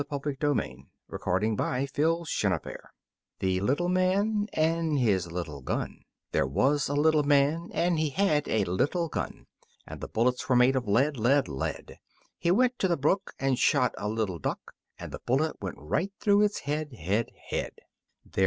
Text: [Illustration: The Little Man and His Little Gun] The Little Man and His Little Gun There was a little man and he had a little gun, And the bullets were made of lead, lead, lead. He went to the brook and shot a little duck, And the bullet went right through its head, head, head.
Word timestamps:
[Illustration: 0.09 0.87
The 1.07 1.13
Little 1.13 1.19
Man 1.35 1.57
and 1.61 1.85
His 1.93 2.01
Little 2.11 2.41
Gun] 2.41 2.65
The 3.39 3.59
Little 3.61 3.89
Man 3.89 4.47
and 4.81 4.97
His 4.99 5.31
Little 5.31 5.61
Gun 5.61 6.01
There 6.31 6.47
was 6.47 6.89
a 6.89 6.95
little 6.95 7.21
man 7.21 7.69
and 7.71 7.99
he 7.99 8.09
had 8.09 8.47
a 8.47 8.63
little 8.65 9.07
gun, 9.09 9.45
And 9.85 10.01
the 10.01 10.07
bullets 10.07 10.49
were 10.49 10.55
made 10.55 10.75
of 10.75 10.87
lead, 10.87 11.17
lead, 11.17 11.47
lead. 11.47 11.99
He 12.39 12.49
went 12.49 12.79
to 12.79 12.87
the 12.87 12.97
brook 12.97 13.35
and 13.37 13.59
shot 13.59 13.93
a 13.95 14.09
little 14.09 14.39
duck, 14.39 14.73
And 14.97 15.11
the 15.11 15.19
bullet 15.23 15.61
went 15.61 15.75
right 15.77 16.11
through 16.19 16.41
its 16.45 16.61
head, 16.61 16.93
head, 16.93 17.29
head. 17.51 17.73